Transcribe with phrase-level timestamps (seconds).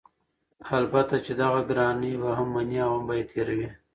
[0.77, 3.69] البته چې دغه ګرانی به هم مني او هم به یې تېروي؛